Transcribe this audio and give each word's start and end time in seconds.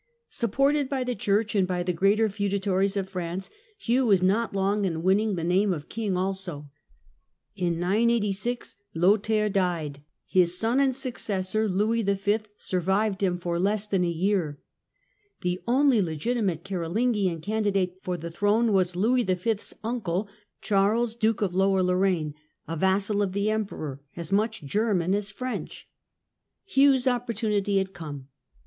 Supported 0.31 0.89
by 0.89 1.03
the 1.03 1.13
Church 1.13 1.53
and 1.53 1.67
by 1.67 1.83
the 1.83 1.93
greater 1.93 2.27
feudatories 2.27 2.97
of 2.97 3.07
France, 3.07 3.51
Hugh 3.77 4.07
was 4.07 4.23
not 4.23 4.55
long 4.55 4.83
in 4.83 5.03
winning 5.03 5.35
the 5.35 5.43
name 5.43 5.71
of 5.71 5.89
king 5.89 6.17
also. 6.17 6.71
In 7.55 7.73
986 7.79 8.77
Lothair 8.95 9.47
died. 9.47 10.01
His 10.25 10.57
son 10.57 10.79
and 10.79 10.95
successor, 10.95 11.67
Louis 11.67 12.01
V., 12.01 12.39
survived 12.57 13.21
Louis 13.21 13.29
v., 13.29 13.33
him 13.33 13.37
for 13.37 13.59
less 13.59 13.85
than 13.85 14.03
a 14.03 14.09
year. 14.09 14.59
The 15.41 15.61
only 15.67 16.01
legitimate 16.01 16.63
Carolingian 16.63 17.39
candidate 17.39 17.99
for 18.01 18.17
the 18.17 18.31
throne 18.31 18.73
was 18.73 18.95
Louis 18.95 19.21
V.'s 19.21 19.75
uncle, 19.83 20.27
Charles, 20.61 21.15
Duke 21.15 21.43
of 21.43 21.53
Lower 21.53 21.83
Lorraine, 21.83 22.33
a 22.67 22.75
vassal 22.75 23.21
of 23.21 23.33
the 23.33 23.51
Emperor, 23.51 24.01
as 24.15 24.31
much 24.31 24.63
German 24.63 25.13
as 25.13 25.29
French. 25.29 25.87
Hugh's 26.65 27.05
opportunity 27.05 27.77
had 27.77 27.93
come. 27.93 28.29